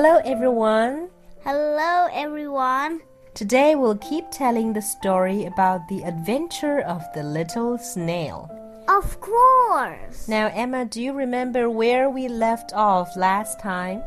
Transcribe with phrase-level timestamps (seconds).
[0.00, 1.10] Hello, everyone.
[1.42, 3.00] Hello, everyone.
[3.34, 8.48] Today we'll keep telling the story about the adventure of the little snail.
[8.86, 10.28] Of course.
[10.28, 14.04] Now, Emma, do you remember where we left off last time?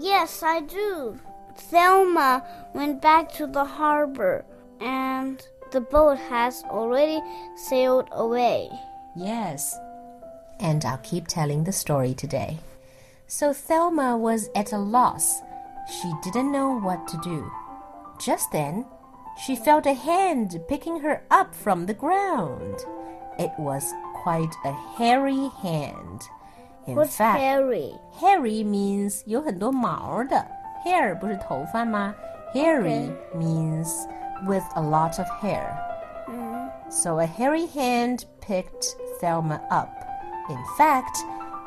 [0.00, 1.20] Yes, I do.
[1.54, 2.44] Thelma
[2.74, 4.44] went back to the harbor
[4.80, 7.22] and the boat has already
[7.54, 8.70] sailed away.
[9.14, 9.78] Yes.
[10.58, 12.58] And I'll keep telling the story today.
[13.27, 15.41] So Thelma was at a loss.
[15.89, 17.49] She didn't know what to do.
[18.19, 18.85] Just then,
[19.45, 22.75] she felt a hand picking her up from the ground.
[23.37, 26.21] It was quite a hairy hand.
[26.87, 27.93] In What's fact, hairy?
[28.19, 30.45] hairy means 有很多毛的。
[30.85, 32.15] hair 不是头发吗？
[32.53, 34.07] hairy means
[34.45, 35.75] with a lot of hair.
[36.89, 39.89] So a hairy hand picked Thelma up.
[40.49, 41.17] In fact,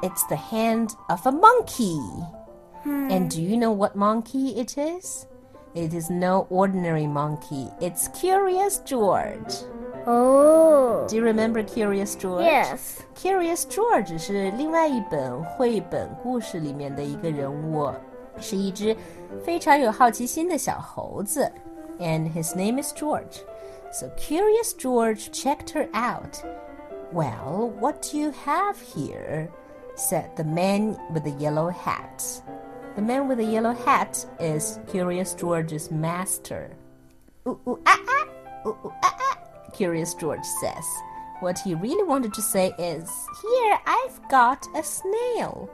[0.02, 2.00] it's the hand of a monkey.
[2.84, 5.26] And do you know what monkey it is?
[5.74, 7.68] It is no ordinary monkey.
[7.80, 9.54] It's Curious George.
[10.06, 11.06] Oh.
[11.06, 12.46] Do you remember Curious George?
[12.46, 13.02] Yes.
[13.14, 17.92] Curious George 是另外一本绘本故事里面的一个人物，
[18.38, 18.96] 是一只
[19.44, 21.52] 非常有好奇心的小猴子，
[21.98, 23.42] and his name is George.
[23.92, 26.42] So Curious George checked her out.
[27.12, 29.50] Well, what do you have here?
[29.95, 32.23] Said the man with the yellow hat.
[32.95, 36.71] The man with the yellow hat is Curious George's master.
[37.47, 38.27] Ooh, ooh, ah, ah.
[38.65, 39.39] Ooh, ooh, ah, ah.
[39.73, 40.85] Curious George says.
[41.41, 45.69] What he really wanted to say is, Here, I've got a snail.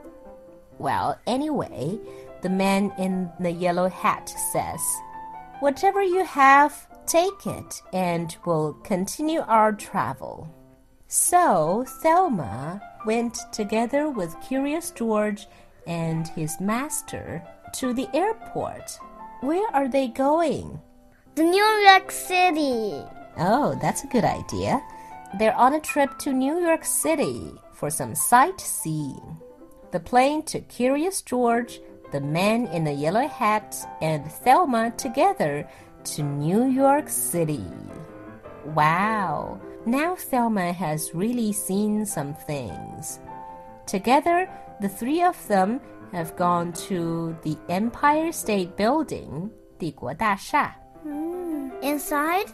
[0.78, 2.00] Well, anyway,
[2.42, 4.80] the man in the yellow hat says,
[5.60, 10.52] Whatever you have, take it, and we'll continue our travel.
[11.14, 15.46] So Thelma went together with Curious George
[15.86, 17.42] and his master
[17.74, 18.98] to the airport.
[19.42, 20.80] Where are they going?
[21.34, 23.04] The New York City.
[23.36, 24.82] Oh, that's a good idea.
[25.38, 29.36] They're on a trip to New York City for some sightseeing.
[29.90, 35.68] The plane took Curious George, the man in the yellow hat, and Thelma together
[36.04, 37.66] to New York City.
[38.64, 39.60] Wow!
[39.85, 43.19] Now Thelma has really seen some things.
[43.85, 44.49] Together,
[44.81, 45.79] the three of them
[46.11, 50.75] have gone to the Empire State Building, 帝国大厦.
[51.81, 52.47] Inside?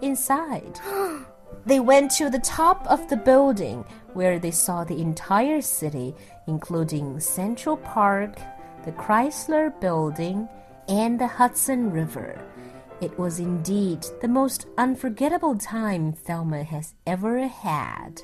[0.00, 0.78] Inside,
[1.66, 3.84] they went to the top of the building
[4.14, 6.14] where they saw the entire city,
[6.46, 8.38] including Central Park,
[8.84, 10.48] the Chrysler Building,
[10.88, 12.38] and the Hudson River.
[13.01, 18.21] It was indeed the most unforgettable time Thelma has ever had.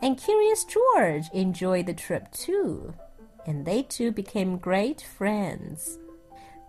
[0.00, 2.94] And Curious George enjoyed the trip too,
[3.46, 5.98] and they two became great friends.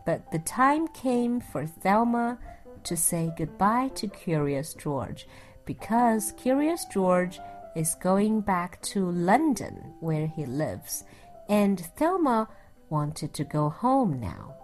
[0.05, 2.39] But the time came for Thelma
[2.83, 5.27] to say goodbye to Curious George
[5.65, 7.39] because Curious George
[7.75, 11.03] is going back to London where he lives,
[11.47, 12.49] and Thelma
[12.89, 14.58] wanted to go home now.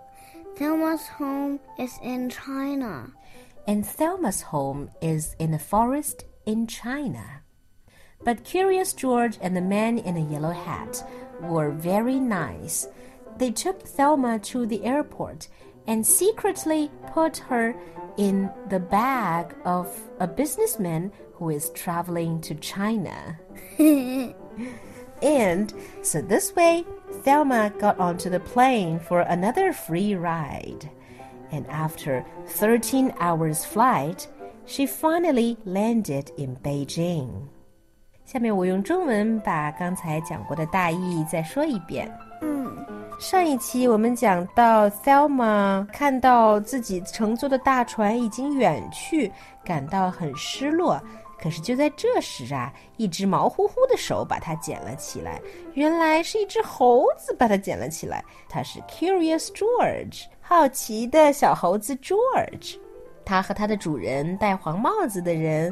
[0.56, 3.12] Thelma's home is in China.
[3.68, 7.42] And Thelma's home is in a forest in China.
[8.24, 11.04] But Curious George and the man in a yellow hat
[11.42, 12.88] were very nice.
[13.38, 15.50] They took Thelma to the airport
[15.88, 17.76] and secretly put her
[18.18, 23.38] in the bag of a businessman who is traveling to China.
[25.25, 26.85] and so this way,
[27.25, 30.89] Thelma got onto the plane for another free ride.
[31.53, 34.29] And after 13 hours flight,
[34.67, 37.29] she finally landed in Beijing.
[38.25, 42.11] 下面我用中文把刚才讲过的大意再说一遍。
[43.19, 49.31] 上一期我们讲到，Thelma 看到自己乘坐的大船已经远去，
[49.63, 51.03] 感到很失落。
[51.46, 55.40] 可是就在这时啊，一只毛乎乎的手把它捡了起来。
[55.76, 58.26] 原来是一只猴子把它捡了起来。
[58.50, 62.80] 它是 Curious George，好奇的小猴子 George。
[63.24, 65.72] 他和他的主人戴黄帽子的人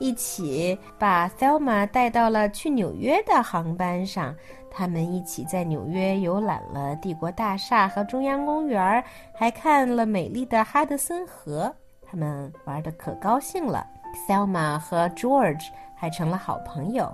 [0.00, 4.34] 一起把 Thelma 带到了去纽约的航班上。
[4.72, 11.72] 他们一起在纽约游览了帝国大厦和中央公园，还看了美丽的哈德森河。
[12.04, 13.86] 他们玩的可高兴了。
[14.26, 17.12] Thelma 和 George 还成了好朋友，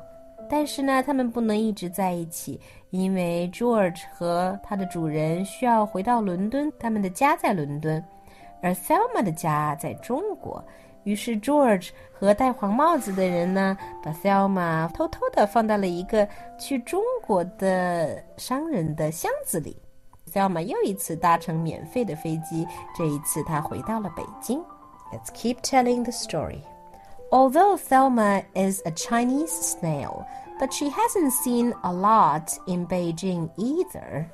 [0.49, 2.61] 但是呢，他们不能一直在一起，
[2.91, 8.03] 因为 George 和他的主人需要回到伦敦，他们的家在伦敦，
[8.63, 10.65] 而 Thelma 的家在中国。
[11.05, 16.29] 于是 George 和戴黄帽子的人呢，把 Thelma 偷偷的放到了一个
[16.59, 19.77] 去中国的商人的箱子里。
[20.31, 24.63] Thelma 又一次搭乘免费的飞机，这一次他回到了北京。
[25.11, 26.59] Let's keep telling the story.
[27.32, 30.28] Although Thelma is a Chinese snail,
[30.60, 34.32] but she hasn't seen a lot in Beijing either.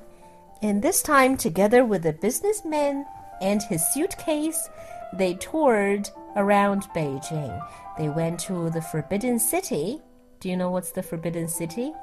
[0.62, 3.06] And this time, together with a businessman
[3.42, 4.70] and his suitcase,
[5.14, 7.58] they toured around Beijing.
[7.98, 10.02] They went to the Forbidden City.
[10.40, 11.94] Do you know what's the Forbidden City?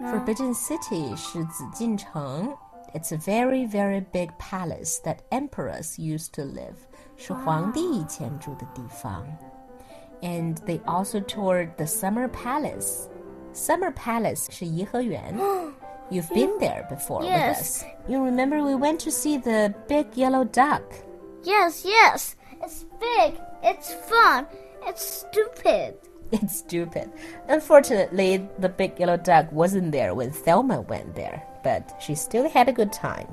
[0.00, 0.10] No.
[0.10, 2.56] Forbidden City 是紫禁城.
[2.94, 6.76] It's a very, very big palace that emperors used to live.
[7.16, 9.24] 是皇帝以前住的地方。
[10.22, 13.08] And they also toured the Summer Palace.
[13.52, 15.34] Summer Palace 是颐和园。
[16.10, 17.58] You've been there before yes.
[17.58, 17.84] with us.
[18.08, 20.82] You remember we went to see the big yellow duck.
[21.44, 22.36] Yes, yes.
[22.62, 23.40] It's big.
[23.62, 24.46] It's fun.
[24.86, 25.94] It's stupid.
[26.32, 27.10] It's stupid.
[27.48, 32.68] Unfortunately, the big yellow duck wasn't there when Thelma went there, but she still had
[32.68, 33.26] a good time.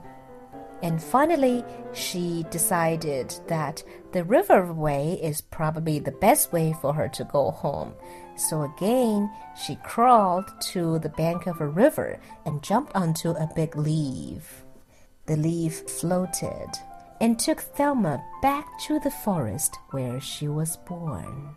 [0.83, 7.09] And finally, she decided that the river way is probably the best way for her
[7.11, 7.95] to go home.
[8.37, 9.31] So again,
[9.65, 14.65] she crawled to the bank of a river and jumped onto a big leaf.
[15.27, 16.71] The leaf floated
[17.21, 21.57] and took Thelma back to the forest where she was born.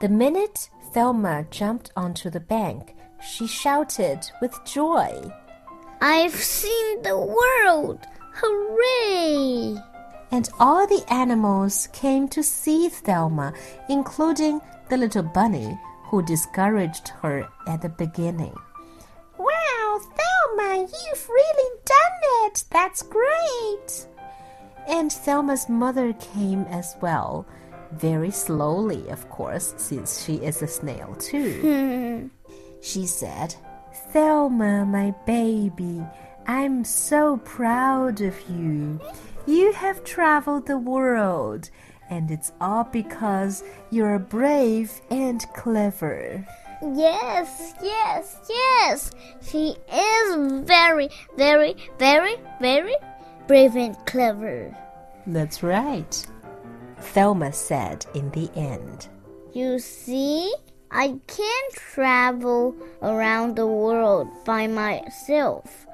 [0.00, 5.30] The minute Thelma jumped onto the bank, she shouted with joy,
[6.00, 8.06] I've seen the world!
[8.38, 9.82] Hooray!
[10.30, 13.54] And all the animals came to see Thelma,
[13.88, 18.54] including the little bunny who discouraged her at the beginning.
[19.38, 22.64] Wow, Thelma, you've really done it!
[22.70, 24.06] That's great!
[24.86, 27.46] And Thelma's mother came as well,
[27.92, 32.30] very slowly, of course, since she is a snail too.
[32.46, 32.52] Hmm.
[32.82, 33.54] she said,
[34.12, 36.04] Thelma, my baby,
[36.48, 39.00] I'm so proud of you.
[39.46, 41.70] You have traveled the world,
[42.08, 46.46] and it's all because you're brave and clever.
[46.82, 49.10] Yes, yes, yes.
[49.42, 52.94] She is very, very, very, very
[53.48, 54.76] brave and clever.
[55.26, 56.26] That's right.
[56.98, 59.08] Thelma said in the end.
[59.52, 60.54] You see,
[60.90, 65.85] I can't travel around the world by myself.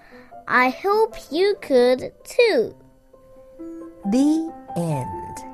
[0.54, 2.76] I hope you could too.
[4.10, 5.51] The end.